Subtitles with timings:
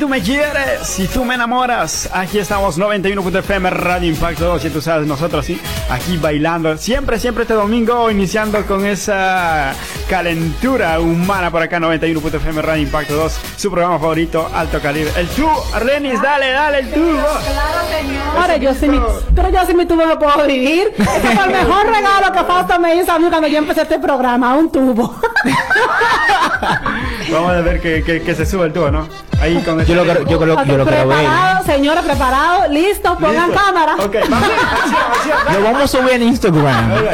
[0.00, 4.80] tú me quieres, si tú me enamoras, aquí estamos 91.fm Radio Impacto 2, y tú
[4.80, 9.74] sabes, nosotros sí, aquí bailando, siempre, siempre este domingo, iniciando con esa
[10.08, 15.12] calentura humana por acá 91.fm Radio Impacto 2, su programa favorito, Alto Calibre.
[15.18, 17.00] El tú, Arlenis, dale, dale, el tú.
[17.02, 18.22] Claro, señor.
[18.38, 18.98] Ahora yo sí, mi,
[19.34, 20.94] pero yo sí mi tubo no puedo vivir.
[20.96, 23.98] Ese fue el mejor regalo que Fausto me hizo a mí cuando yo empecé este
[23.98, 25.14] programa, un tubo.
[27.32, 29.08] Vamos a ver que, que, que se sube el tubo, ¿no?
[29.40, 30.94] Ahí con Yo lo, creo- yo, creo- yo lo quiero ver.
[31.06, 33.62] preparado, señores, preparado, listo, pongan Listo.
[33.64, 33.94] cámara.
[33.98, 34.48] Ok, vamos.
[35.54, 36.90] Lo vamos a subir en Instagram.
[36.90, 37.10] Dale.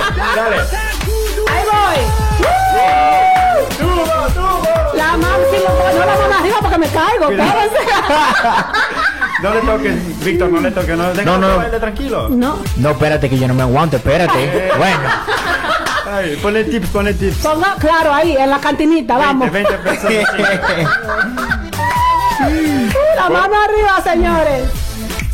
[1.48, 2.02] Ahí voy.
[3.78, 4.62] Tubo, tubo.
[4.96, 7.30] La lo- no la mano arriba porque me caigo.
[9.42, 12.30] No le toques, Víctor, no le toques, no, No, no, tranquilo.
[12.30, 14.72] No, No, espérate que yo no me aguanto, espérate.
[14.78, 14.98] Bueno,
[16.08, 17.38] Ay, ponle tips, ponle tips.
[17.38, 19.50] ponga, claro, ahí, en la cantinita, vamos.
[19.50, 20.24] 20, 20 personas.
[23.16, 24.85] La mano arriba, señores.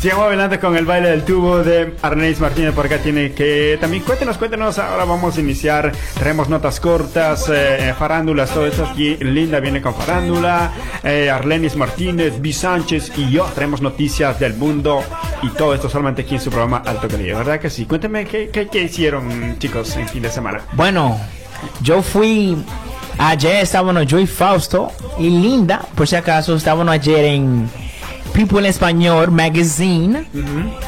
[0.03, 4.03] Sigamos adelante con el baile del tubo de Arneis Martínez por acá tiene que también
[4.03, 9.61] cuéntenos, cuéntenos, ahora vamos a iniciar, traemos notas cortas, eh, farándulas, todo esto aquí, Linda
[9.61, 10.73] viene con farándula,
[11.05, 15.01] eh, Arlenis Martínez, Vi Sánchez y yo traemos noticias del mundo
[15.41, 17.85] y todo esto solamente aquí en su programa Alto Calibre, ¿verdad que sí?
[17.85, 20.63] Cuéntenme qué, qué, qué hicieron chicos en fin de semana.
[20.73, 21.17] bueno,
[21.81, 22.57] yo fui.
[23.19, 27.69] Ayer estábamos yo y Fausto y Linda, por si acaso, estábamos ayer en
[28.33, 30.25] People en Español Magazine.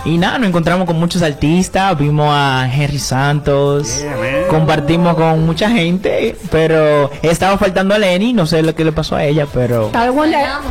[0.03, 1.97] Y nada, nos encontramos con muchos artistas.
[1.97, 3.99] Vimos a Henry Santos.
[3.99, 4.34] Yeah.
[4.49, 6.35] Compartimos con mucha gente.
[6.51, 8.33] Pero estaba faltando a Lenny.
[8.33, 9.91] No sé lo que le pasó a ella, pero.
[9.91, 10.09] Vez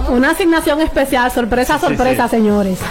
[0.09, 2.37] una, asignación especial, sorpresa, Sí, sí, sorpresa, sí.
[2.37, 2.79] señores.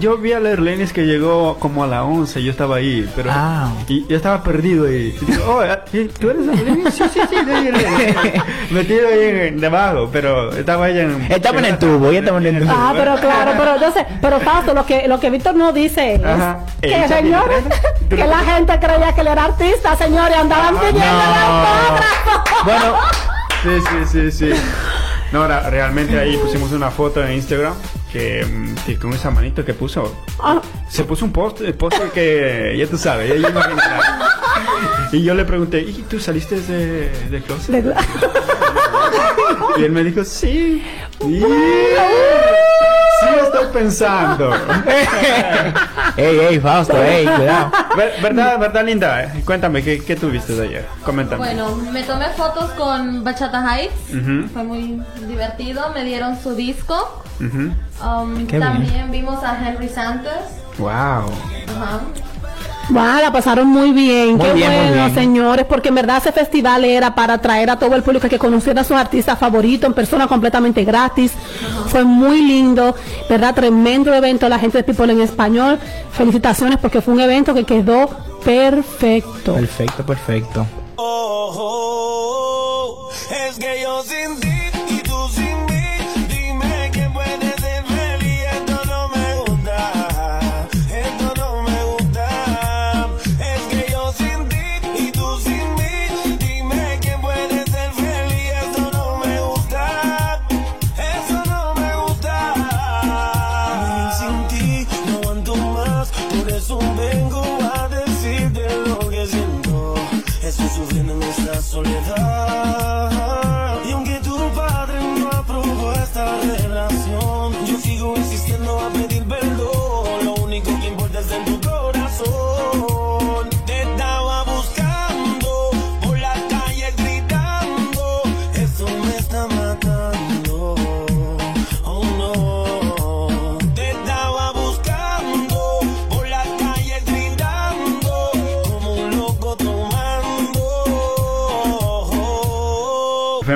[0.00, 3.30] Yo vi a la Arlenis que llegó como a la 11, yo estaba ahí, pero
[3.32, 3.70] Ah.
[3.86, 5.16] y yo estaba perdido ahí.
[5.20, 6.94] Y digo, oh, ¿y ¿tú eres Arlenis?
[6.94, 7.02] Sí.
[8.70, 11.26] Metido ahí en- debajo, pero estaba ella en...
[11.30, 12.72] Estaba en el tubo, ella estaba en el tubo.
[12.74, 16.24] Ah, pero claro, pero sé, pero Fausto, lo que, lo que Víctor no dice es
[16.24, 16.60] Ajá.
[16.80, 17.64] que, señores,
[18.08, 22.64] que la gente creía que él era artista, señores, andaban pidiendo el autógrafo.
[22.64, 22.96] Bueno,
[23.62, 24.60] Sí, sí, sí, sí.
[25.32, 27.74] No, realmente ahí pusimos una foto en Instagram
[28.12, 30.14] que, mm, que con esa manito que puso.
[30.38, 34.00] Ah, Se puso un post, post que ya tú sabes, imaginará.
[35.12, 37.82] Y yo le pregunté, ¿y tú saliste de, de closet?
[37.84, 37.94] de-
[39.78, 40.82] Y él me dijo, sí.
[41.20, 41.44] Sí, sí
[43.60, 44.50] estoy pensando.
[46.16, 47.70] ey, ey, Fausto, ey, cuidado.
[47.96, 49.24] Ver- ¿Verdad, verdad, Linda?
[49.24, 50.86] Eh, Cuéntame, ¿qué, qué tuviste de ayer?
[51.04, 51.38] Coméntame.
[51.38, 53.94] Bueno, me tomé fotos con Bachata Heights.
[54.52, 55.90] Fue muy divertido.
[55.94, 57.22] Me dieron su disco.
[57.40, 60.32] Um, también vimos a Henry Santos.
[60.78, 60.88] Wow.
[60.90, 62.00] Ajá.
[62.90, 65.14] Wow, la pasaron muy bien, Muy qué bien, muy bueno, bien.
[65.14, 68.80] señores, porque en verdad ese festival era para atraer a todo el público que conociera
[68.80, 71.32] a sus artistas favoritos en persona completamente gratis.
[71.88, 72.94] Fue muy lindo,
[73.28, 73.54] ¿verdad?
[73.54, 75.78] Tremendo evento, la gente de People en español.
[76.12, 78.08] Felicitaciones porque fue un evento que quedó
[78.42, 79.52] perfecto.
[79.54, 80.66] Perfecto, perfecto.
[81.80, 83.08] Oh,
[83.48, 84.57] es que yo sin ti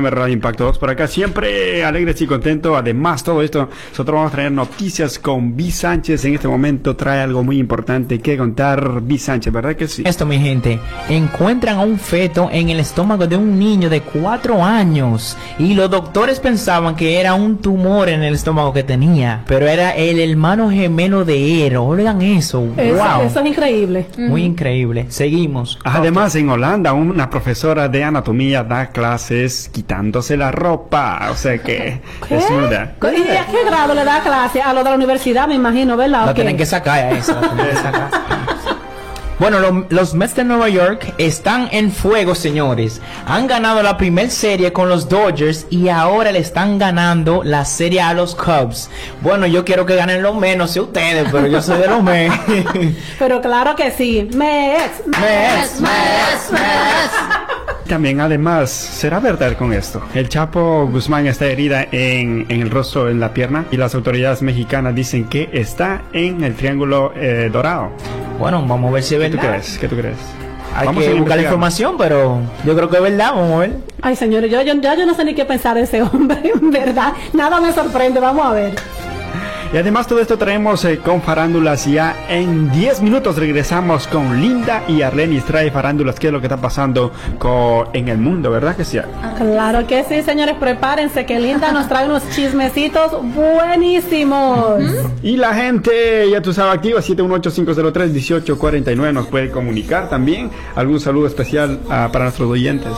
[0.03, 2.77] FM Radio Impacto 2 por acá, siempre alegres y contentos.
[2.77, 6.25] Además, todo esto, nosotros vamos a traer noticias con Vi Sánchez.
[6.25, 10.03] En este momento trae algo muy importante que contar Vi Sánchez, ¿verdad que sí?
[10.05, 14.65] Esto, mi gente, encuentran a un feto en el estómago de un niño de 4
[14.65, 19.69] años y los doctores pensaban que era un tumor en el estómago que tenía, pero
[19.69, 21.85] era el hermano gemelo de Ero.
[21.85, 24.07] Oigan eso, Eso, wow, eso es increíble.
[24.19, 25.07] muy increíble.
[25.11, 25.79] Seguimos.
[25.85, 31.29] Además, en Holanda, una profesora de anatomía da clases quitándose la ropa.
[31.31, 32.35] O sea que ¿Qué?
[32.37, 32.93] desnuda.
[33.03, 34.63] ¿Y a qué grado le da clase?
[34.63, 36.25] A lo de la universidad, me imagino, ¿verdad?
[36.25, 36.35] La ¿O qué?
[36.35, 37.35] tienen que sacar a eso.
[37.39, 38.11] la tienen que sacar.
[39.39, 43.01] Bueno, lo- los Mets de Nueva York están en fuego, señores.
[43.27, 48.03] Han ganado la primera serie con los Dodgers y ahora le están ganando la serie
[48.03, 48.89] a los Cubs.
[49.21, 52.37] Bueno, yo quiero que ganen los menos, sé ustedes, pero yo soy de los Mets.
[53.19, 54.29] Pero claro que sí.
[54.33, 57.52] Mets, Mets, Mets, Mets.
[57.93, 60.01] También, además, ¿será verdad con esto?
[60.15, 64.41] El Chapo Guzmán está herida en, en el rostro, en la pierna, y las autoridades
[64.41, 67.91] mexicanas dicen que está en el Triángulo eh, Dorado.
[68.39, 69.51] Bueno, vamos a ver si es ¿Qué tú verdad.
[69.51, 69.79] crees?
[69.79, 70.17] ¿Qué tú crees?
[70.75, 73.33] Hay Vamos que a buscar la información, pero yo creo que es verdad.
[73.35, 73.77] Vamos a ver.
[74.01, 76.71] Ay, señores, yo, yo, ya yo no sé ni qué pensar de ese hombre, en
[76.71, 77.13] verdad.
[77.35, 78.73] Nada me sorprende, vamos a ver.
[79.73, 84.85] Y además todo esto traemos eh, con farándulas ya en 10 minutos regresamos con Linda
[84.87, 88.77] y Arlenis trae farándulas, qué es lo que está pasando con, en el mundo, ¿verdad
[88.77, 88.99] que sí?
[89.39, 94.83] Claro que sí, señores, prepárense que Linda nos trae unos chismecitos buenísimos.
[95.23, 100.51] Y la gente, ya tú sabes, activa 718-503-1849, nos puede comunicar también.
[100.75, 102.93] Algún saludo especial ah, para nuestros oyentes.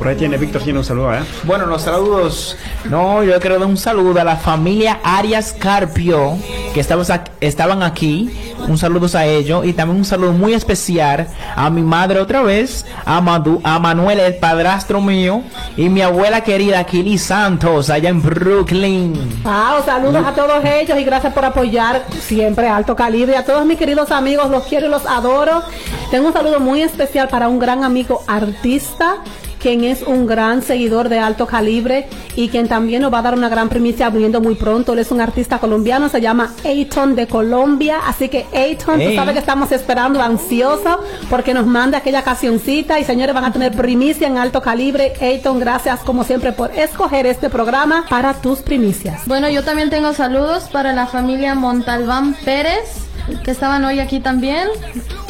[0.00, 1.18] Por ahí tiene Víctor, tiene un saludo, ¿eh?
[1.44, 2.56] Bueno, los saludos.
[2.88, 6.38] No, yo quiero dar un saludo a la familia Arias Carpio,
[6.72, 8.30] que estamos ac- estaban aquí.
[8.66, 9.66] Un saludo a ellos.
[9.66, 14.20] Y también un saludo muy especial a mi madre otra vez, a, Madu- a Manuel,
[14.20, 15.42] el padrastro mío,
[15.76, 19.12] y mi abuela querida, Kili Santos, allá en Brooklyn.
[19.44, 23.36] Wow, saludos a todos ellos y gracias por apoyar siempre Alto Calibre.
[23.36, 25.62] A todos mis queridos amigos, los quiero y los adoro.
[26.10, 29.16] Tengo un saludo muy especial para un gran amigo artista,
[29.60, 33.34] quien es un gran seguidor de Alto Calibre y quien también nos va a dar
[33.34, 34.94] una gran primicia abriendo muy pronto.
[34.94, 37.98] Él es un artista colombiano, se llama Ayton de Colombia.
[38.06, 43.04] Así que Ayton, tú sabes que estamos esperando ansioso porque nos manda aquella cancioncita y
[43.04, 45.12] señores van a tener primicia en Alto Calibre.
[45.20, 49.22] Ayton, gracias como siempre por escoger este programa para tus primicias.
[49.26, 53.04] Bueno, yo también tengo saludos para la familia Montalbán Pérez,
[53.44, 54.68] que estaban hoy aquí también.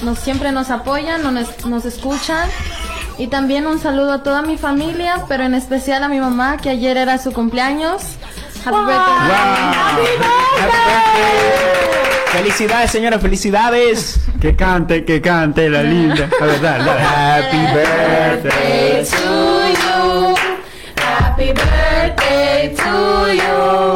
[0.04, 2.48] Nos, siempre nos apoyan, nos, nos escuchan.
[3.20, 6.70] Y también un saludo a toda mi familia, pero en especial a mi mamá, que
[6.70, 8.00] ayer era su cumpleaños.
[8.64, 10.40] Happy birthday.
[12.32, 14.20] Felicidades, señores, felicidades.
[14.40, 16.31] Que cante, que cante la linda.
[16.40, 19.05] La verdad, la Happy birthday.
[19.05, 19.17] to
[19.82, 20.34] you.
[20.96, 23.94] Happy birthday to you.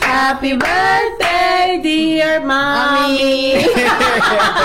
[0.00, 1.33] Happy birthday,
[1.82, 3.54] dear mommy.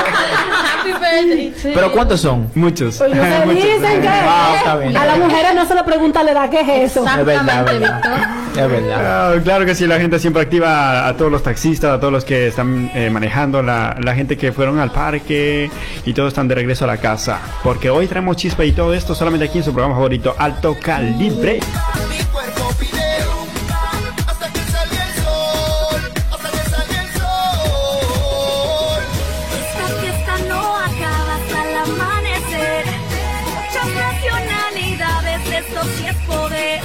[0.09, 1.51] Happy birthday.
[1.51, 2.49] to ¿Pero cuántos son?
[2.55, 2.97] Muchos.
[2.97, 3.63] Pues no se Muchos.
[3.63, 4.95] dicen que Ah, está bien.
[4.97, 7.05] a las mujeres no se le pregunta la edad, ¿qué es eso?
[7.05, 8.01] Es verdad, es Exactamente, verdad.
[8.45, 8.63] Víctor.
[8.63, 9.33] Es verdad.
[9.35, 12.25] Ah, claro que sí, la gente siempre activa a todos los taxistas, a todos los
[12.25, 15.69] que están eh, manejando, la, la gente que fueron al parque
[16.05, 17.39] y todos están de regreso a la casa.
[17.63, 21.59] Porque hoy traemos chispa y todo esto solamente aquí en su programa favorito, Alto Calibre.
[35.69, 36.81] Esto sí es poder.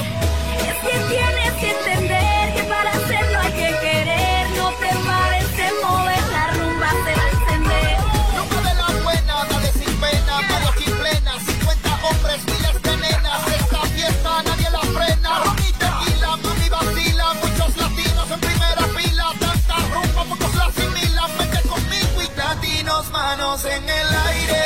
[0.68, 4.50] Es que tienes que entender que para hacerlo hay que querer.
[4.56, 7.96] No te pares de mover, la rumba se va a encender.
[8.36, 11.32] Nunca de la buena, dale sin pena, todo aquí plena.
[11.40, 13.40] 50 hombres, miles de nenas.
[13.60, 15.32] Esta fiesta nadie la frena.
[15.66, 17.26] Y tequila, mami vacila.
[17.42, 19.24] Muchos latinos en primera fila.
[19.40, 21.30] Tanta rumba, pocos la asimilan.
[21.38, 24.63] Vete conmigo y latinos, manos en el aire.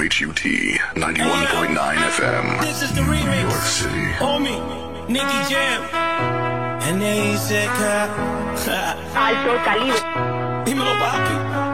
[0.00, 0.44] WHUT
[0.96, 2.60] 91.9 FM.
[2.60, 3.12] This is the New.
[3.12, 4.12] York City.
[4.18, 5.82] Homie, Nicky Jam.
[6.82, 7.68] And then he said,
[9.14, 10.64] Alto Calibre.
[10.64, 11.69] Dímelo, papi.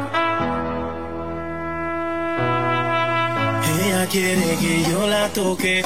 [4.11, 5.83] Quiere que yo la toque,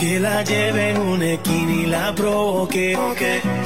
[0.00, 2.96] que la lleve en una esquina y la provoque.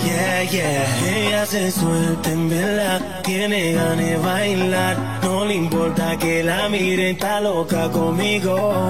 [0.05, 1.17] Yeah, yeah.
[1.17, 4.97] Ella se suelta en verdad, tiene ganas de bailar.
[5.23, 8.89] No le importa que la miren, está loca conmigo.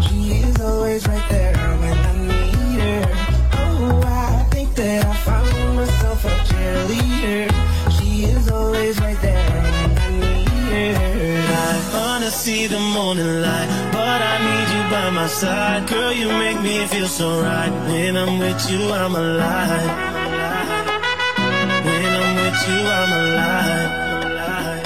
[0.00, 3.10] She is always right there when I need her.
[3.58, 7.50] Oh, I think that I found myself a cheerleader.
[7.98, 9.45] She is always right there
[14.22, 15.88] I need you by my side.
[15.88, 17.72] Girl, you make me feel so right.
[17.88, 20.16] When I'm with you, I'm alive.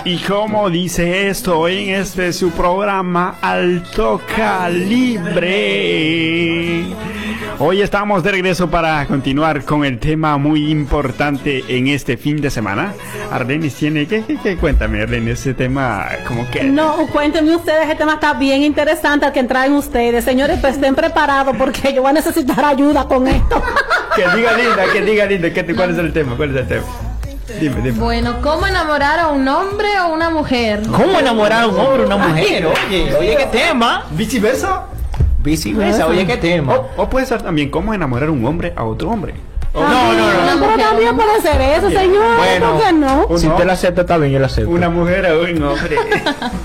[0.05, 5.51] Y como dice esto en este su programa Alto Calibre.
[7.59, 12.51] Hoy estamos de regreso para continuar con el tema muy importante en este fin de
[12.51, 12.95] semana.
[13.31, 17.97] Arlenis tiene que, que, que- cuéntame, Arlenis, ese tema como que No, cuéntenme ustedes, este
[17.97, 20.25] tema está bien interesante al que traen ustedes.
[20.25, 23.63] Señores, pues estén preparados porque yo voy a necesitar ayuda con esto.
[24.17, 26.37] que diga linda, que diga linda, que ¿cuál es el tema?
[26.37, 26.85] ¿Cuál es el tema?
[27.61, 27.99] Dime, dime.
[27.99, 30.83] Bueno, ¿cómo enamorar a un hombre o una mujer?
[30.91, 32.67] ¿Cómo enamorar a un hombre o una mujer?
[32.67, 34.05] Oye, oye, qué tema.
[34.13, 34.85] ¿Viceversa?
[35.43, 36.75] Viceversa, oye, qué tema.
[36.75, 39.35] O, o puede ser también cómo enamorar a un hombre a otro hombre.
[39.73, 40.67] No, no, no.
[40.67, 42.37] Pero también puede ser eso, señor.
[42.39, 42.73] Bueno.
[42.73, 43.23] ¿Por qué no?
[43.29, 43.53] ¿O Si no?
[43.53, 44.69] usted lo acepta, está bien, yo lo acepto.
[44.71, 45.97] Una mujer a un hombre.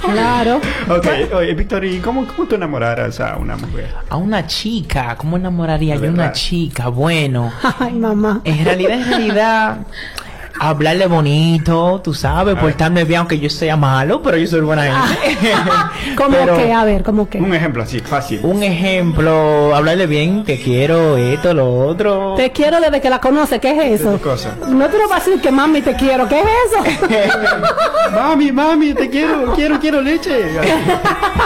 [0.05, 0.57] Claro.
[0.89, 3.89] ok, oye, Víctor, ¿y cómo, cómo tú enamoraras a una mujer?
[4.09, 6.87] A una chica, ¿cómo enamoraría De yo a una chica?
[6.89, 8.39] Bueno, Ay, mamá.
[8.43, 9.77] en realidad, en realidad,
[10.59, 15.53] hablarle bonito, tú sabes, portarme bien, aunque yo sea malo, pero yo soy buena gente.
[16.15, 16.71] ¿Cómo Pero- que?
[16.73, 17.39] A ver, ¿cómo que?
[17.39, 18.39] Un ejemplo así, fácil.
[18.43, 22.35] Un ejemplo, hablarle bien, te quiero, esto, lo otro.
[22.35, 24.19] Te quiero desde que la conoce, ¿qué es eso?
[24.67, 27.09] No te lo vas a decir que mami te quiero, ¿qué es eso?
[28.13, 30.35] mami, mami, te quiero, quiero, quiero leche.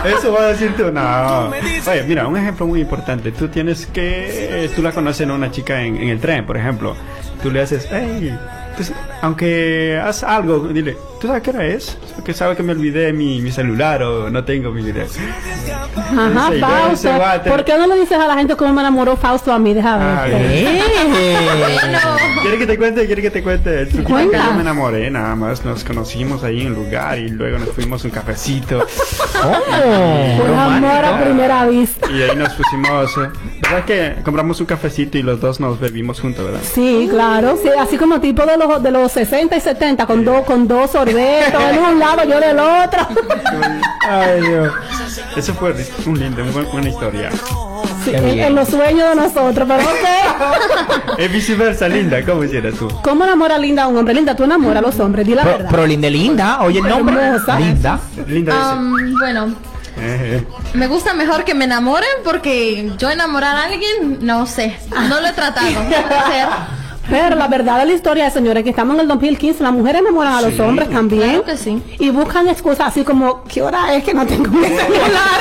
[0.06, 1.50] Eso va a decir tú, no.
[1.50, 3.32] Oye, mira, un ejemplo muy importante.
[3.32, 6.96] Tú tienes que, tú la conoces a una chica en, en el tren, por ejemplo.
[7.44, 8.38] Tú le haces, hey,
[8.80, 11.98] pues, aunque haz algo, dile, ¿tú sabes qué hora es?
[12.16, 15.06] Porque sabe que me olvidé mi, mi celular o no tengo mi video.
[15.96, 16.60] Ajá, Ese-
[17.10, 17.10] Fausto.
[17.50, 19.74] ¿Por qué no le dices a la gente cómo me enamoró Fausto a mí?
[19.74, 20.08] Deja ver.
[20.08, 20.82] Ah, Eh.
[22.42, 23.06] ¿Quiere que te cuente?
[23.06, 23.88] ¿Quiere que te cuente?
[23.90, 25.64] Que yo me enamoré, nada más.
[25.66, 28.86] Nos conocimos ahí en un lugar y luego nos fuimos un cafecito.
[29.44, 32.08] Oh, Por amor a primera vista.
[32.12, 33.12] Y ahí nos pusimos.
[33.18, 33.30] eh,
[33.62, 36.60] ¿Verdad que compramos un cafecito y los dos nos bebimos juntos, verdad?
[36.64, 40.44] Sí, claro, sí, así como tipo de los de los 60 y 70 con dos
[40.46, 43.08] con dos él de un lado, yo del otro.
[44.08, 44.74] Ay, Dios.
[45.36, 45.74] Eso fue
[46.06, 47.30] un lindo, una buena, buena historia.
[48.04, 51.18] Sí, en, en los sueños de nosotros, pero ok.
[51.20, 52.24] Es viceversa, linda.
[52.26, 52.88] ¿Cómo hicieras tú?
[53.04, 54.14] ¿Cómo enamora Linda a un hombre?
[54.14, 55.70] Linda, tú enamoras a los hombres, di la Pero, verdad.
[55.72, 57.16] pero linda, linda, oye el nombre.
[57.60, 58.00] Linda.
[58.28, 58.70] Linda dice.
[58.70, 59.48] Am, bueno,
[59.98, 60.48] eh, eh.
[60.76, 64.78] me gusta mejor que me enamoren porque yo enamorar a alguien, no sé,
[65.10, 65.68] no lo he tratado.
[67.10, 70.34] Pero la verdad de la historia, señores, que estamos en el 2015, las mujeres enamoran
[70.34, 70.62] a los Sí.
[70.62, 71.30] hombres también.
[71.30, 71.82] Claro que sí.
[72.00, 75.40] Y buscan excusas así como, ¿qué hora es que no tengo mi celular?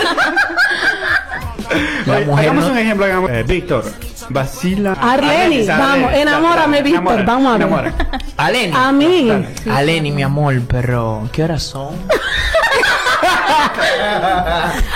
[2.07, 3.05] La Oye, mujer hagamos no- un ejemplo.
[3.05, 3.31] Hagamos.
[3.31, 3.85] Eh, Víctor,
[4.31, 4.93] vacila.
[4.99, 7.61] Arleni, vamos, enamórame, Víctor, vamos a ver.
[7.67, 7.93] enamora.
[8.39, 8.73] Aleni.
[8.75, 9.31] A mí.
[9.71, 11.89] Aleni, mi amor, pero ¿qué horas son?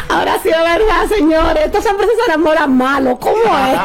[0.08, 1.64] Ahora sí es verdad, señores.
[1.66, 3.18] Estos hombres se enamoran malo.
[3.18, 3.78] ¿Cómo es?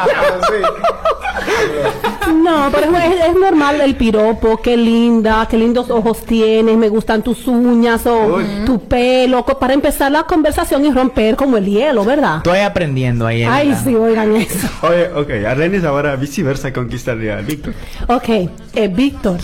[2.32, 4.60] No, pero es, es normal el piropo.
[4.60, 6.76] Qué linda, qué lindos ojos tienes.
[6.76, 9.44] Me gustan tus uñas o tu pelo.
[9.44, 12.38] Para empezar la conversación y romper como el hielo, ¿verdad?
[12.38, 13.42] Estoy aprendiendo ahí.
[13.42, 14.68] Ay, sí, oigan eso.
[14.82, 17.74] Oye, ok, Arlenis ahora viceversa conquistaría a Víctor.
[18.06, 18.28] Ok,
[18.74, 19.38] eh, Víctor,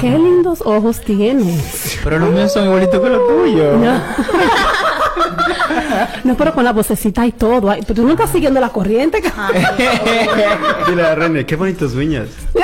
[0.00, 1.98] qué lindos ojos tienes.
[2.02, 3.78] Pero los míos son igualitos que los tuyos.
[3.78, 4.00] No.
[6.24, 7.60] No, pero con la vocecita y todo.
[7.86, 9.22] Pero tú no estás siguiendo la corriente.
[10.88, 12.28] Dile a René, qué bonitas uñas.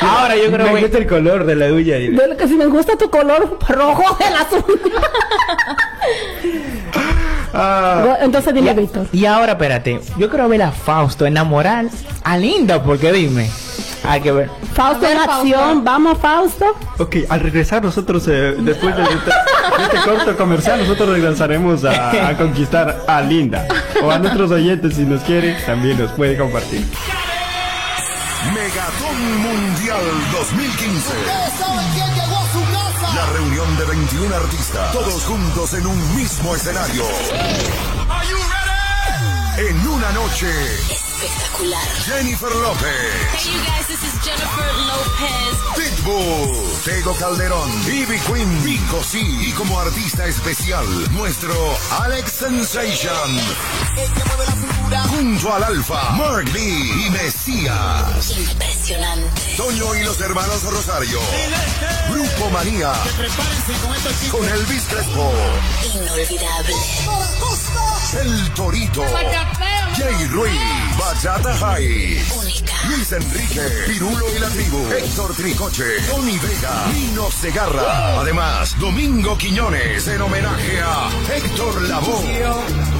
[0.00, 1.96] Ahora yo creo Me que gusta el color de la uña.
[1.96, 5.02] De lo que si me gusta tu color rojo de las uñas.
[7.58, 9.06] Ah, Entonces dile, Ya- Víctor.
[9.12, 11.86] Y ahora, espérate, yo quiero ver a Fausto enamorar
[12.22, 13.48] a Linda, porque dime.
[14.08, 14.50] Hay que ver.
[14.74, 15.60] Fausto ver, en acción.
[15.60, 15.82] Fausto.
[15.84, 16.64] Vamos, Fausto.
[16.98, 22.28] ok, al regresar nosotros, eh, después de este, de este corto comercial, nosotros regresaremos a,
[22.28, 23.66] a conquistar a Linda.
[24.02, 26.84] O a nuestros oyentes, si nos quiere, también nos puede compartir.
[28.54, 31.12] Megatón Mundial 2015.
[33.14, 37.02] La reunión de 21 artistas, todos juntos en un mismo escenario.
[39.58, 40.46] En una noche,
[41.16, 41.80] Espectacular.
[42.04, 42.90] Jennifer López,
[43.32, 45.56] Hey, you guys, this is Jennifer Lopez.
[45.74, 46.52] Pitbull,
[46.84, 51.54] Tego Calderón, Ivy Queen, Vico C y como artista especial, nuestro
[52.02, 53.40] Alex Sensation.
[55.08, 58.36] Junto al Alfa, Mark B y Mesías.
[58.36, 59.56] Impresionante.
[59.56, 61.18] Toño y los hermanos Rosario.
[62.10, 62.92] Grupo Manía.
[64.30, 65.32] Con Elvis Crespo.
[65.94, 66.74] Inolvidable.
[68.20, 69.02] El Torito.
[69.96, 70.52] Jay Ruiz.
[70.98, 72.20] Bachata High.
[72.88, 73.62] Luis Enrique.
[73.86, 74.86] Pirulo y la tribu.
[74.92, 76.02] Héctor Tricoche.
[76.10, 76.86] Tony Vega.
[76.92, 78.20] Nino Segarra.
[78.20, 82.95] Además, Domingo Quiñones en homenaje a Héctor Lavoe.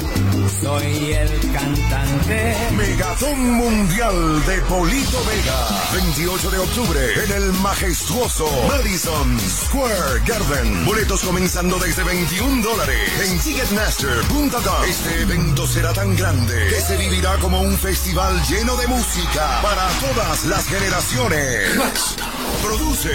[0.61, 2.55] Soy el cantante.
[2.75, 5.67] Megatón Mundial de Polito Vega.
[5.93, 10.85] 28 de octubre en el majestuoso Madison Square Garden.
[10.85, 14.83] Boletos comenzando desde 21 dólares en Ticketmaster.com.
[14.87, 19.87] Este evento será tan grande que se vivirá como un festival lleno de música para
[19.99, 22.15] todas las generaciones.
[22.63, 23.11] Produce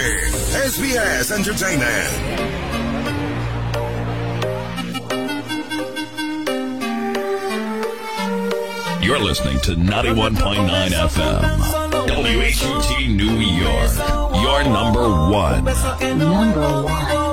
[0.51, 2.62] SBS Entertainment.
[9.03, 11.41] You're listening to 91.9 FM.
[12.07, 13.91] WHUT New York.
[14.41, 15.65] Your number one.
[16.17, 17.23] Number one.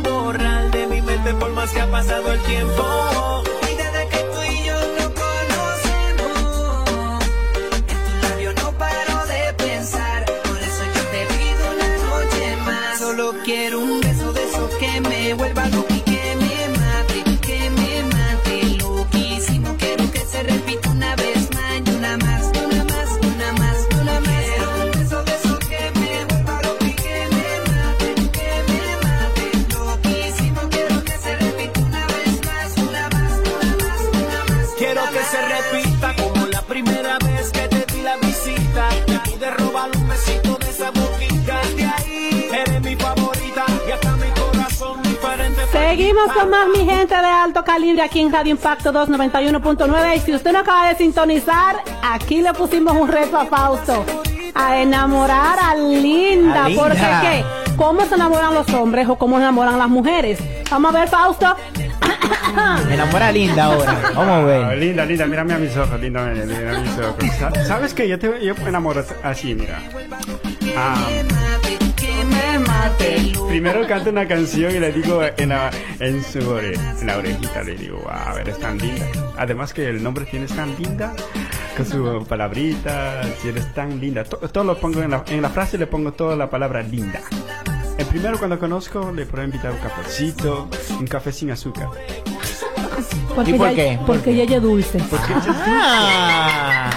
[13.44, 15.89] quiero un beso de esos que me vuelva loco
[39.80, 41.60] pude robar un besito de esa boquita.
[41.76, 45.60] De ahí eres mi favorita y hasta mi corazón diferente.
[45.72, 50.34] Seguimos con más mi gente de alto calibre aquí en Radio Impacto 291.9 y si
[50.34, 54.04] usted no acaba de sintonizar, aquí le pusimos un reto a Fausto
[54.54, 56.82] a enamorar a Linda, A Linda.
[56.82, 57.44] porque ¿qué?
[57.76, 60.38] ¿Cómo se enamoran los hombres o cómo se enamoran las mujeres?
[60.70, 61.46] Vamos a ver Fausto.
[62.86, 64.00] Me enamora linda ahora.
[64.14, 64.78] Vamos a Ah, ver.
[64.78, 67.24] linda, linda, mírame a mis ojos, linda, mira a mis ojos.
[67.38, 68.08] Sa- ¿Sabes qué?
[68.08, 69.80] Yo, te, yo me enamoro así, mira.
[70.76, 70.96] Ah,
[73.48, 77.62] primero canto una canción y le digo en, la, en su ore- en la orejita,
[77.62, 79.06] le digo, wow, eres tan linda.
[79.36, 81.12] Además que el nombre tienes tan linda,
[81.76, 84.24] con su palabrita, si eres tan linda.
[84.24, 87.20] To- todo lo pongo en la, en la frase, le pongo toda la palabra linda.
[88.10, 91.88] Primero cuando conozco le puedo invitar un cafecito, un café sin azúcar.
[93.34, 93.98] Porque ¿Y por ella- qué?
[94.06, 94.98] Porque ella es dulce.
[95.12, 96.90] Ah.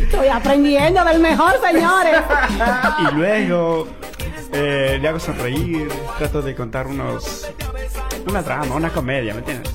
[0.00, 2.20] Estoy aprendiendo del mejor, señores.
[3.10, 3.88] Y luego
[4.52, 7.46] eh, le hago sonreír, trato de contar unos
[8.26, 9.70] una trama, una comedia, ¿me entiendes?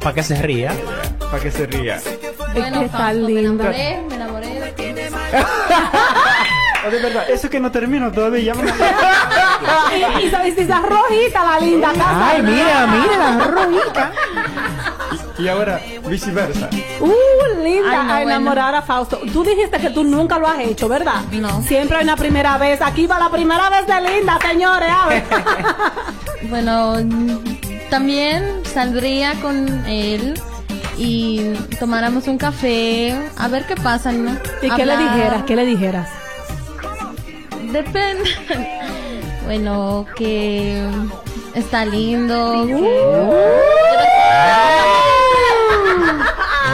[0.00, 0.72] Para que se ría.
[1.30, 2.00] Para que se ría.
[2.54, 3.64] Bueno, que está Fausto, me linda.
[3.64, 4.84] enamoré, me enamoré de ti.
[6.86, 8.54] Oh, de verdad, eso que no termino todavía.
[8.54, 8.70] ya me-
[9.96, 12.30] y, se esa rojita la linda casa.
[12.30, 14.12] Ay, mira, mira la rojita.
[15.38, 16.70] Y ahora, viceversa.
[17.00, 19.20] Uh, linda, Ay, no, a enamorar a Fausto.
[19.32, 21.22] Tú dijiste que tú nunca lo has hecho, ¿verdad?
[21.32, 21.62] No.
[21.62, 22.80] Siempre hay una primera vez.
[22.80, 24.90] Aquí va la primera vez de Linda, señores.
[24.90, 25.24] A ver.
[26.48, 26.94] Bueno,
[27.90, 30.34] también saldría con él
[30.98, 34.32] y tomáramos un café, a ver qué pasa, ¿no?
[34.62, 35.42] ¿Y qué le dijeras?
[35.44, 36.08] ¿Qué le dijeras?
[37.72, 38.30] Depende.
[39.46, 40.86] Bueno, que
[41.54, 42.64] está lindo.
[42.64, 43.34] Uh.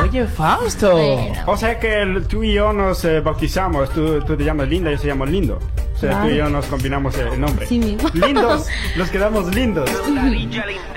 [0.02, 0.92] Oye, Fausto.
[0.92, 1.42] Bueno.
[1.46, 3.90] O sea que el- tú y yo nos eh, bautizamos.
[3.90, 5.58] Tú, tú te llamas Linda, yo se llamo Lindo.
[5.94, 7.66] O sea, tú y yo nos combinamos el nombre.
[7.66, 8.08] Sí mismo.
[8.14, 9.88] Lindos, nos quedamos lindos.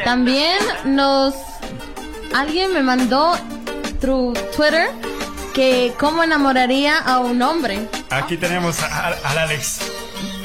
[0.03, 1.35] También nos
[2.33, 3.33] alguien me mandó
[3.99, 4.87] through Twitter
[5.53, 7.87] que cómo enamoraría a un hombre.
[8.09, 9.79] Aquí tenemos a- a- al Alex.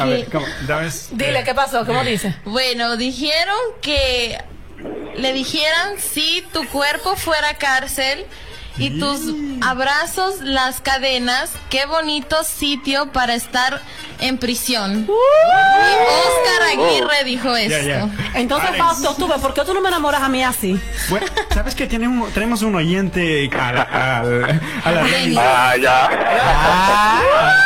[0.00, 0.46] A ver, ¿cómo?
[0.66, 1.84] Dame- Dile, ¿qué pasó?
[1.86, 2.34] ¿Cómo dice?
[2.44, 4.38] Bueno, dijeron que
[5.16, 8.24] le dijeran si tu cuerpo fuera cárcel
[8.78, 9.20] y tus
[9.60, 13.82] abrazos las cadenas, qué bonito sitio para estar
[14.20, 15.06] en prisión.
[15.06, 18.08] Y Oscar Aguirre dijo esto.
[18.34, 18.82] Entonces, Alex.
[18.84, 20.80] Fausto, tú ¿por qué tú no me enamoras a mí así?
[21.10, 25.06] Bueno, ¿sabes que tenemos, tenemos un oyente a la, al- a la.
[25.36, 26.08] Ah, ya.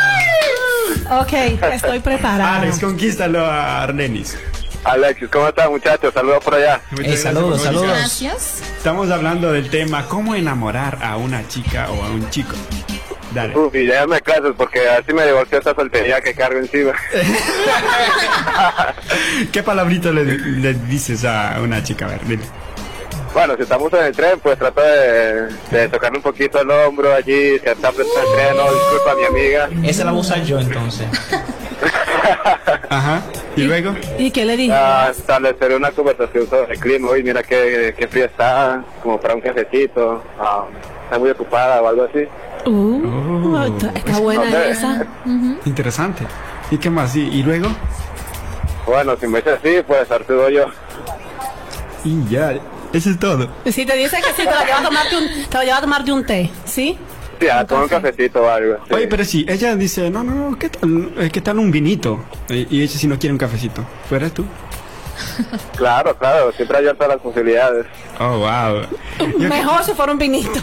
[1.11, 1.33] Ok,
[1.73, 2.57] estoy preparada.
[2.61, 4.37] Alex, conquístalo a Arlenis.
[4.85, 6.13] Alexis, ¿cómo estás, muchachos?
[6.13, 6.81] Saludos por allá.
[6.91, 7.87] Muchas Eh, gracias saludos, saludos.
[7.89, 8.63] Gracias.
[8.77, 12.55] Estamos hablando del tema cómo enamorar a una chica o a un chico.
[13.33, 13.57] Dale.
[13.59, 16.93] Uf, y ya me clases porque así me divorció esta soltería que cargo encima.
[19.53, 22.07] ¿Qué palabrito le, le dices a una chica?
[22.07, 22.43] A ver, dile.
[23.35, 27.13] Bueno, si estamos en el tren, pues trato de, de tocarle un poquito el hombro
[27.13, 29.69] allí, si está frente al tren, no, disculpa a mi amiga.
[29.83, 31.09] Esa la voy a usar yo entonces.
[32.89, 33.23] Ajá.
[33.57, 33.93] ¿Y luego?
[34.19, 34.73] ¿Y qué le dije?
[34.73, 37.11] Ah, establecer una conversación sobre el clima.
[37.11, 40.23] Uy, mira qué, qué frío está, como para un cafecito.
[40.39, 40.67] Ah,
[41.05, 42.29] está muy ocupada o algo así.
[42.67, 45.07] Uh, está, está buena esa.
[45.65, 46.25] Interesante.
[46.71, 47.17] ¿Y qué más?
[47.17, 47.67] ¿Y, y luego?
[48.87, 50.67] Bueno, si me dice así, pues Arturo yo.
[52.05, 52.55] Y ya.
[52.95, 53.49] Eso es todo.
[53.67, 55.81] Si te dice que sí, te lo lleva a tomarte un, te lo lleva a
[55.81, 56.97] tomarte un té, ¿sí?
[57.41, 58.77] Sí, a tomar un cafecito o algo.
[58.89, 58.95] sí.
[58.95, 62.25] Oye, pero sí, ella dice, no, no, no, ¿qué tal, eh, ¿qué tal un vinito?
[62.49, 63.85] Y, y ella si no quiere un cafecito.
[64.09, 64.47] ¿Fueras tú?
[65.77, 67.87] Claro, claro, siempre hay todas las posibilidades.
[68.21, 68.87] Oh, wow.
[69.39, 70.51] Mejor si fuera un vinito.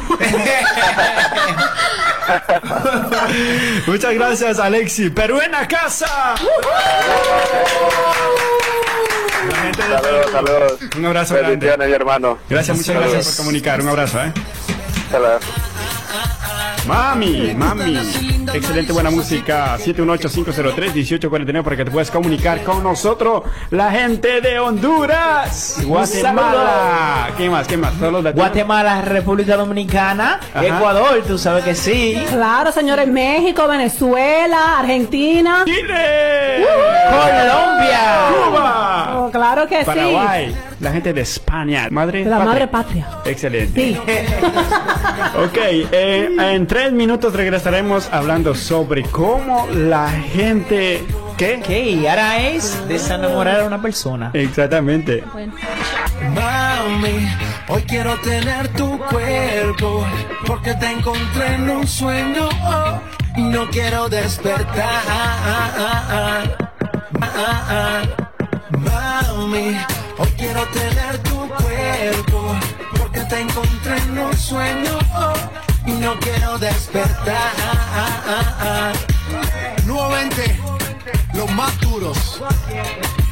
[3.88, 5.10] Muchas gracias, Alexi.
[5.10, 6.36] Perú en la casa.
[10.32, 10.80] Saludos.
[10.98, 11.78] Un abrazo grande.
[11.78, 12.38] Mi hermano.
[12.50, 13.82] Gracias, muchas gracias por comunicar.
[13.82, 14.34] Un abrazo, ¿eh?
[15.10, 15.44] Saludos.
[16.88, 17.98] Mami, mami.
[18.54, 19.78] Excelente buena música.
[19.78, 23.44] 718-503-1849 para que te puedas comunicar con nosotros.
[23.70, 27.30] La gente de Honduras, Guatemala.
[27.38, 27.68] ¿Qué más?
[27.68, 27.94] ¿Qué más?
[27.94, 28.48] Todos los latinos.
[28.48, 30.66] Guatemala, República Dominicana, Ajá.
[30.66, 32.22] Ecuador, tú sabes que sí.
[32.30, 35.64] Claro, señores, México, Venezuela, Argentina.
[35.66, 36.66] Chile.
[37.10, 38.00] Colombia.
[38.50, 39.14] Cuba.
[39.20, 40.56] Oh, claro que Paraguay.
[40.80, 41.88] La gente de España.
[41.92, 42.24] Madre sí.
[42.26, 43.08] De la madre patria.
[43.26, 43.82] Excelente.
[43.82, 43.98] Sí.
[45.34, 51.06] Ok, eh, en tres minutos regresaremos hablando sobre cómo la gente...
[51.38, 51.58] ¿Qué?
[51.58, 54.32] Ok, ahora es desenamorar a una persona.
[54.34, 55.22] Exactamente.
[56.34, 57.28] Mami,
[57.68, 60.08] hoy quiero tener tu cuerpo
[60.48, 62.48] porque te encontré en un sueño.
[62.64, 63.02] oh,
[63.36, 64.88] no quiero despertar.
[76.02, 77.54] No quiero despertar.
[79.86, 80.60] Nuevamente,
[81.34, 82.42] los más duros.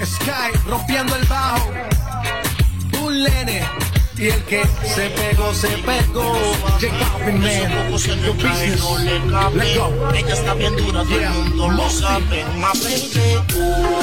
[0.04, 1.70] Sky rompiendo el bajo
[3.02, 3.68] un lene.
[4.18, 6.34] Y el que se pegó, se pegó.
[6.80, 7.72] J Balvin, man.
[8.24, 8.82] Your business.
[9.54, 10.12] Let's go.
[10.14, 12.44] Ella está bien dura, todo el mundo lo sabe.
[12.58, 14.02] Ma baby, uh,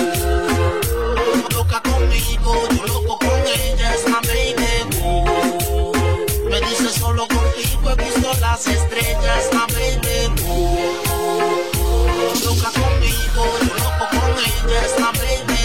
[1.55, 3.95] loca conmigo, yo loco con ella,
[8.57, 10.33] las estrellas, ma baby.
[12.43, 15.63] Loca conmigo, yo loco con ella, es ma baby.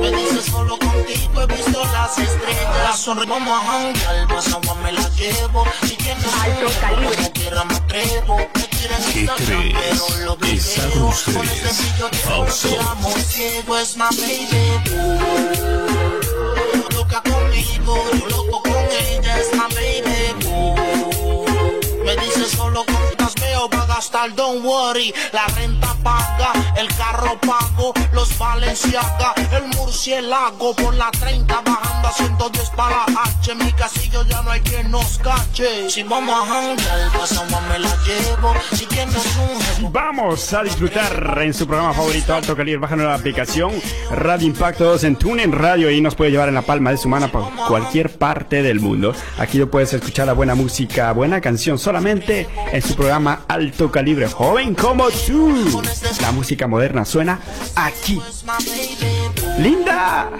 [0.00, 2.98] Me dice solo contigo he visto las estrellas.
[2.98, 5.64] Sonríe, vamos a janguear, más agua me la llevo.
[5.84, 8.36] Si tienes alto calibre, como quiera me atrevo.
[8.52, 10.00] ¿Qué crees?
[10.12, 10.76] algo Con ustedes.
[10.76, 12.68] este brillo de Falso.
[13.26, 14.64] ciego es my baby.
[16.94, 18.04] Loca conmigo,
[24.06, 25.12] gastar, don't worry.
[25.32, 32.12] La renta paga, el carro pago, los Valenciaga, el murciélago por la 30 bajando a
[32.12, 33.54] 110 para la H.
[33.54, 35.90] Mi casillo ya no hay quien nos cache.
[35.90, 38.54] Si vamos a janguear, pues agua me la llevo.
[38.72, 42.80] Si tienes un Vamos a disfrutar en su programa favorito Alto Calibre.
[42.80, 43.72] Bajan la aplicación
[44.10, 47.08] Radio Impacto 2 en TuneIn Radio y nos puede llevar en la palma de su
[47.08, 49.14] mano por cualquier parte del mundo.
[49.38, 54.05] Aquí lo puedes escuchar la buena música, buena canción solamente en su programa Alto Calibre.
[54.14, 55.82] Joven como tú.
[56.20, 57.40] La música moderna suena
[57.74, 58.20] aquí.
[59.58, 60.30] Linda.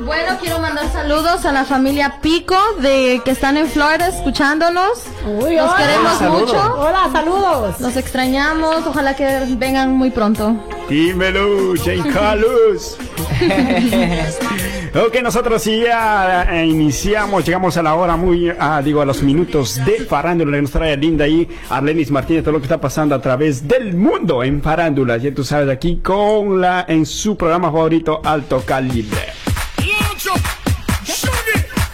[0.00, 5.04] Bueno, quiero mandar saludos a la familia Pico de que están en Florida escuchándonos.
[5.24, 5.76] Uy, Los hola.
[5.76, 6.40] queremos Saludos.
[6.40, 6.74] mucho.
[6.78, 7.80] Hola, saludos.
[7.80, 8.86] Los extrañamos.
[8.86, 9.24] Ojalá que
[9.56, 10.56] vengan muy pronto.
[10.88, 12.98] Dímelo, Jane Carlos.
[15.06, 19.80] ok, nosotros ya eh, iniciamos, llegamos a la hora muy, ah, digo, a los minutos
[19.86, 23.20] de farándula que nos trae Linda y Arlenis Martínez, todo lo que está pasando a
[23.22, 25.16] través del mundo en farándula.
[25.16, 29.32] Ya tú sabes, aquí con la, en su programa favorito, Alto Calibre.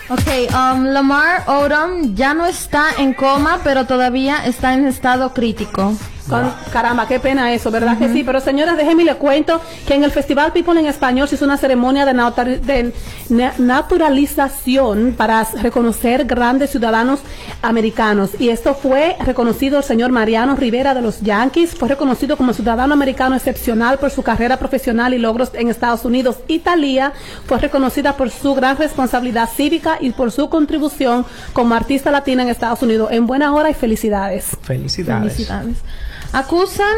[0.09, 5.95] Ok, um, Lamar Odom ya no está en coma, pero todavía está en estado crítico.
[6.31, 8.23] Con- caramba, qué pena eso, ¿verdad que sí?
[8.25, 11.57] Pero señoras, déjenme le cuento que en el Festival People en Español se hizo una
[11.57, 12.13] ceremonia de,
[12.61, 12.93] de
[13.29, 17.21] na- naturalización para reconocer grandes ciudadanos
[17.63, 18.31] americanos.
[18.39, 22.95] Y esto fue reconocido el señor Mariano Rivera de los Yankees, fue reconocido como ciudadano
[22.95, 26.37] americano excepcional por su carrera profesional y logros en Estados Unidos.
[26.49, 27.13] Italia
[27.47, 32.49] fue reconocida por su gran responsabilidad cívica y por su contribución como artista latina en
[32.51, 33.09] Estados Unidos.
[33.11, 34.47] En buena hora y felicidades.
[34.63, 35.33] Felicidades.
[35.35, 35.77] Felicidades.
[36.33, 36.97] Acusan,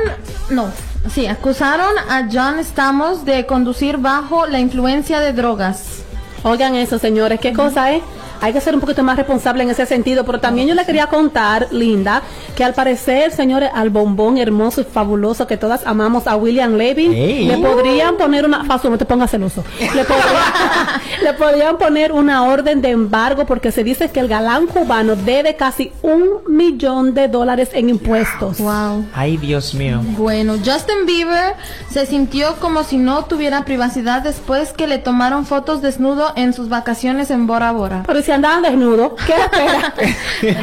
[0.51, 0.71] no,
[1.11, 6.03] sí, acusaron a John Stamos de conducir bajo la influencia de drogas.
[6.43, 8.03] Oigan eso, señores, ¿qué cosa es?
[8.43, 10.25] Hay que ser un poquito más responsable en ese sentido.
[10.25, 12.23] Pero también yo le quería contar, Linda,
[12.57, 17.13] que al parecer, señores, al bombón hermoso y fabuloso que todas amamos a William Levin,
[17.13, 17.47] Ey.
[17.47, 18.65] le podrían poner una.
[18.65, 19.65] Faso, no te pongas celoso.
[19.81, 24.67] Le, podría- le podrían poner una orden de embargo porque se dice que el galán
[24.67, 28.59] cubano debe casi un millón de dólares en impuestos.
[28.59, 29.07] Wow.
[29.15, 30.01] Ay, Dios mío.
[30.17, 31.55] Bueno, Justin Bieber
[31.91, 36.69] se sintió como si no tuviera privacidad después que le tomaron fotos desnudo en sus
[36.69, 38.03] vacaciones en Bora Bora.
[38.07, 39.95] Pero si andaban desnudos, ¿qué espera?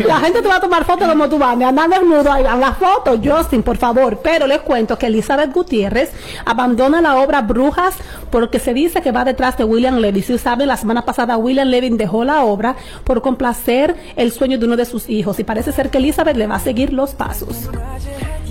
[0.07, 2.59] La gente te va a tomar fotos como tú vas, me andan desnudos, ahí van
[2.59, 4.19] las fotos, Justin, por favor.
[4.21, 6.11] Pero les cuento que Elizabeth Gutiérrez
[6.45, 7.95] abandona la obra Brujas
[8.29, 10.21] porque se dice que va detrás de William Levy.
[10.21, 14.65] Si saben, la semana pasada William Levy dejó la obra por complacer el sueño de
[14.65, 17.69] uno de sus hijos y parece ser que Elizabeth le va a seguir los pasos.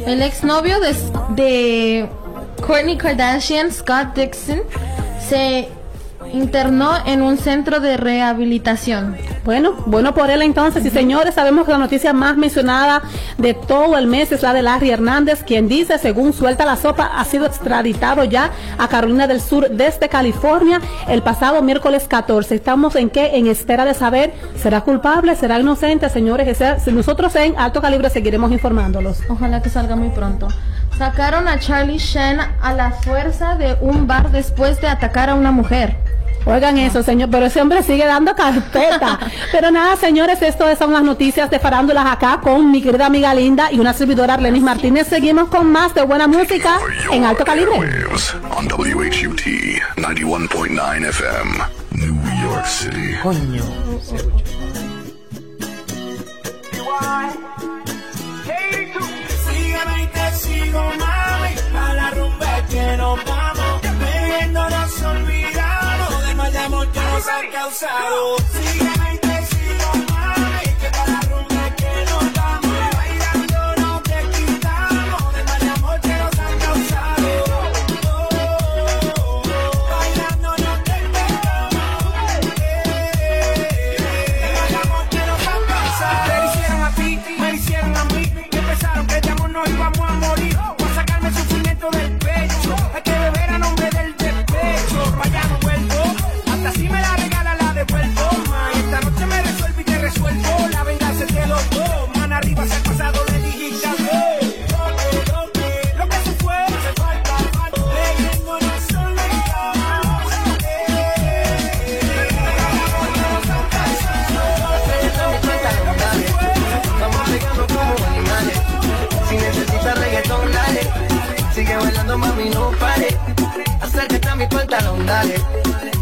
[0.07, 0.95] El exnovio de,
[1.35, 2.09] de
[2.67, 4.63] Kourtney Kardashian, Scott Dixon,
[5.29, 5.69] se
[6.33, 9.17] internó en un centro de rehabilitación.
[9.45, 10.85] Bueno, bueno por él entonces.
[10.85, 13.03] Y señores, sabemos que la noticia más mencionada
[13.39, 17.11] de todo el mes es la de Larry Hernández, quien dice, según suelta la sopa,
[17.17, 22.55] ha sido extraditado ya a Carolina del Sur desde California el pasado miércoles 14.
[22.55, 23.37] Estamos en qué?
[23.37, 25.35] En espera de saber, ¿será culpable?
[25.37, 26.09] ¿Será inocente?
[26.09, 29.21] Señores, nosotros en alto calibre seguiremos informándolos.
[29.29, 30.49] Ojalá que salga muy pronto.
[30.99, 35.53] Sacaron a Charlie Sheen a la fuerza de un bar después de atacar a una
[35.53, 35.97] mujer.
[36.49, 39.19] Oigan eso, señor, pero ese hombre sigue dando carpeta.
[39.53, 43.71] pero nada, señores, esto son las noticias de farándulas acá con mi querida amiga Linda
[43.71, 45.09] y una servidora Arlenis Martínez.
[45.09, 46.79] Seguimos con más de buena música
[47.13, 47.79] en alto calibre.
[47.79, 49.43] Waves on WHUT
[49.97, 51.59] 91.9 FM,
[51.93, 53.15] New York City.
[53.23, 53.63] Coño.
[59.45, 61.55] Sígueme y te sigo, mami.
[61.77, 63.83] A la rumba que nos vamos.
[63.83, 65.38] Bebiendo nos olvidamos
[67.19, 68.37] nos han causado.
[68.53, 69.08] Sígueme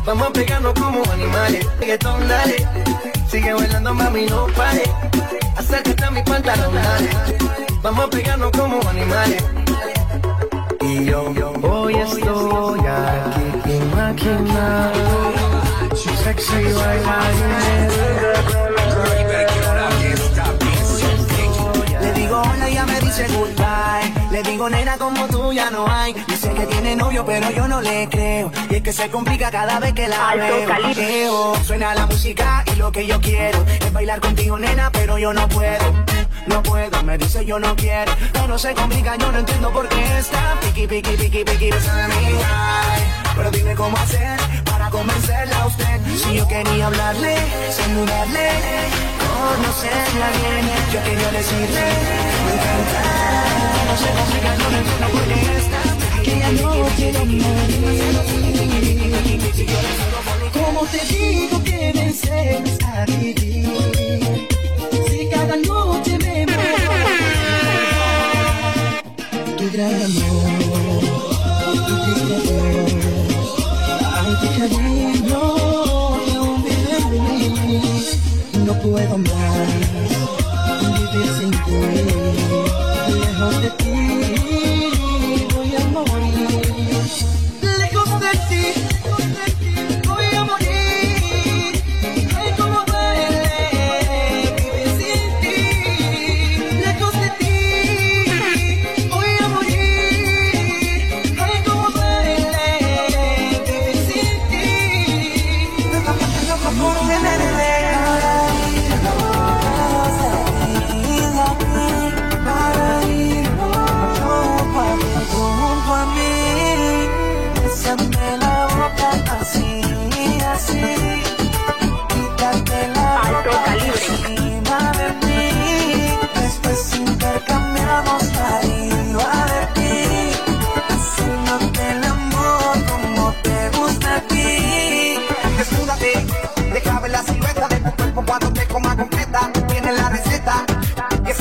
[0.07, 1.67] Vamos pegando como animales.
[1.81, 2.67] Reggaetón, dale.
[3.29, 4.85] Sigue bailando, mami, no pare.
[5.57, 7.11] Acércate a mi pantalón, dale.
[7.83, 9.45] Vamos pegando como animales.
[10.81, 15.27] Y yo hoy estoy aquí maquinado.
[16.27, 16.71] Sexy Le
[23.17, 24.31] dice goodbye.
[24.31, 26.13] Le digo nena como tú ya no hay.
[26.29, 28.51] Dice que tiene novio pero yo no le creo.
[28.71, 30.55] Y es que se complica cada vez que la Alto
[30.97, 31.55] veo.
[31.65, 35.49] Suena la música y lo que yo quiero es bailar contigo nena pero yo no
[35.49, 36.05] puedo.
[36.47, 38.13] No puedo, me dice yo no quiero.
[38.33, 42.09] Todo se complica, yo no entiendo por qué está piqui, piqui, piqui, piqui, besa de
[42.09, 42.39] mí.
[42.45, 43.03] ay.
[43.35, 46.01] Pero dime cómo hacer para convencerla a usted.
[46.17, 47.37] Si yo quería hablarle,
[47.71, 48.51] sin dudarle,
[49.47, 50.65] conocerla bien.
[50.93, 51.85] Yo quería decirle.
[53.87, 55.81] No se complica, yo no entiendo por qué está
[56.25, 56.87] que ya no
[60.93, 62.07] te digo que me
[62.85, 64.49] a vivir.
[65.09, 66.93] Si cada noche me muero.
[69.73, 70.26] Gran amor,
[78.87, 79.76] No puedo más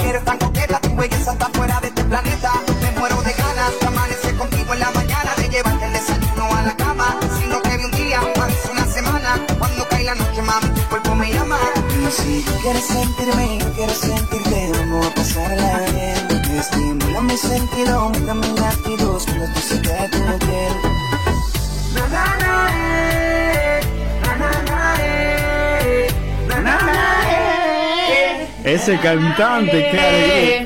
[0.10, 2.52] eres tan coqueta, tu belleza está fuera de este planeta.
[2.82, 6.62] Me muero de ganas de amanecer contigo en la mañana, de llevarte el desayuno a
[6.62, 7.18] la cama.
[7.40, 9.46] Sino que vi un día, parece una semana.
[9.60, 11.58] Cuando cae la noche, mami, tu cuerpo me llama.
[12.12, 16.16] Si quieres sentirme, yo quiero sentirte, vamos a pasarla bien.
[16.60, 20.20] Estimula mi sentido, mira mi latidos, con los besos de tu.
[21.96, 23.82] Na, na, na, eh,
[24.24, 26.08] na, na, eh,
[26.48, 27.45] na, na, na, eh.
[28.66, 30.66] Ese cantante, qué alegría.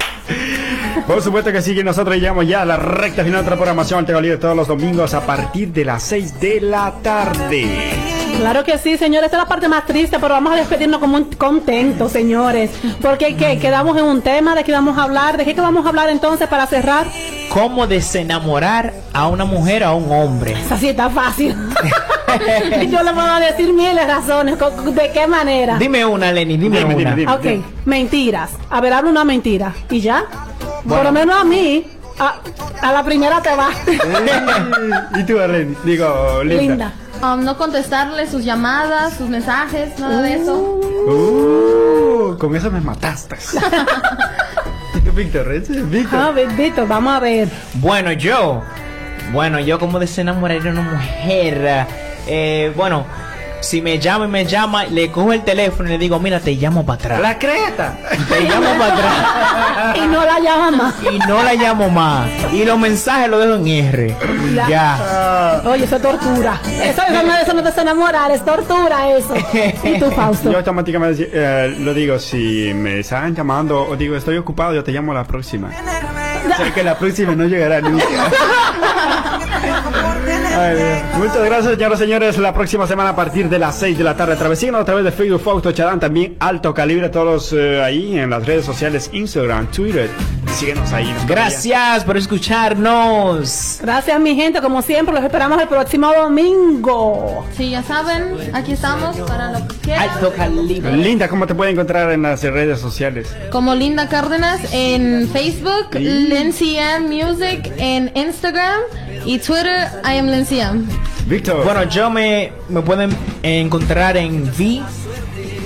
[1.05, 3.99] Por supuesto que sí, que nosotros llegamos ya a la recta final de la programación
[3.99, 7.99] Altega Libre todos los domingos a partir de las 6 de la tarde.
[8.37, 9.25] Claro que sí, señores.
[9.25, 12.71] Esta es la parte más triste, pero vamos a despedirnos como un contentos, señores.
[13.01, 13.57] Porque ¿qué?
[13.59, 15.35] quedamos en un tema de qué vamos a hablar.
[15.35, 17.05] ¿De qué que vamos a hablar entonces para cerrar?
[17.49, 20.53] ¿Cómo desenamorar a una mujer o a un hombre?
[20.53, 21.55] Esa sí está fácil.
[22.91, 24.55] Yo le puedo decir miles de razones.
[24.57, 25.77] ¿co- ¿De qué manera?
[25.77, 27.15] Dime una, Lenny, dime, Dime, una.
[27.15, 27.57] dime, dime.
[27.59, 28.51] Ok, mentiras.
[28.69, 29.73] A ver, habla una mentira.
[29.89, 30.25] ¿Y ya?
[30.87, 31.85] Por lo menos a mí,
[32.19, 32.35] a,
[32.81, 33.69] a la primera te va.
[35.19, 35.75] ¿Y tú, Arlene?
[35.83, 36.61] Digo, Linda.
[36.61, 36.93] Linda.
[37.21, 40.55] Um, no contestarle sus llamadas, sus mensajes, nada de eso.
[40.55, 43.35] Uh, con eso me mataste.
[44.95, 45.51] ¿Y tú, Víctor?
[45.53, 46.19] ¿Ese es Víctor?
[46.19, 47.47] Ah, Víctor, vamos a ver.
[47.75, 48.63] Bueno, yo.
[49.31, 51.85] Bueno, yo como desenamorar a una mujer.
[52.27, 53.05] eh, bueno,
[53.61, 56.53] si me llama y me llama, le cojo el teléfono y le digo, mira, te
[56.53, 57.21] llamo para atrás.
[57.21, 57.97] La creta.
[58.29, 59.95] Te llamo para atrás.
[59.95, 60.95] Y no la llama más.
[61.11, 62.29] Y no la llamo más.
[62.53, 64.15] Y los mensajes los dejo en R.
[64.55, 64.67] Ya.
[64.67, 65.61] Ya.
[65.65, 66.61] Oye, eso es tortura.
[66.65, 69.33] Eso, eso no, eso no te es enamorar, es tortura eso.
[69.83, 70.51] ¿Y tú, Fausto?
[70.51, 74.91] Yo automáticamente eh, lo digo, si me están llamando o digo estoy ocupado, yo te
[74.91, 75.69] llamo la próxima.
[76.57, 78.05] Sé que la próxima no llegará nunca.
[80.57, 81.03] Ay.
[81.17, 82.37] Muchas gracias, señoras y señores.
[82.37, 84.35] La próxima semana a partir de las 6 de la tarde.
[84.35, 88.45] Travesíganos a través de Facebook, Fausto Chadán, también Alto Calibre, todos eh, ahí en las
[88.45, 90.09] redes sociales, Instagram, Twitter.
[90.55, 91.13] Síguenos ahí.
[91.27, 93.79] Gracias por escucharnos.
[93.81, 94.61] Gracias, mi gente.
[94.61, 97.45] Como siempre, los esperamos el próximo domingo.
[97.55, 100.09] Sí, ya saben, aquí estamos para lo que quieran.
[100.09, 100.91] Alto calibre.
[100.97, 103.33] Linda, ¿cómo te puede encontrar en las redes sociales?
[103.51, 105.99] Como Linda Cárdenas en Facebook, Sí.
[106.31, 108.81] Ann Music en Instagram
[109.25, 110.87] y Twitter, I am Ann.
[111.27, 111.63] Víctor.
[111.63, 114.81] Bueno, yo me, me pueden encontrar en V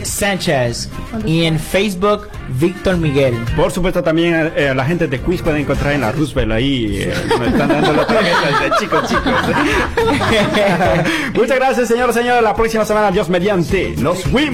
[0.03, 0.89] Sánchez
[1.25, 2.27] y en Facebook
[2.59, 3.33] Víctor Miguel.
[3.55, 6.97] Por supuesto, también eh, la gente de Quiz puede encontrar en la Roosevelt ahí.
[7.01, 9.23] eh, me están dando la tarjeta de chicos, chicos.
[11.33, 12.43] Muchas gracias, señores, señores.
[12.43, 13.95] La próxima semana, Dios mediante.
[13.97, 14.51] Nos fuimos.